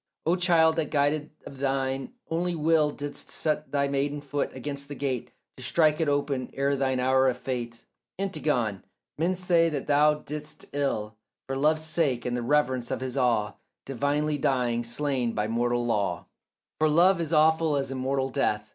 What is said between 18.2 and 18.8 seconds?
death.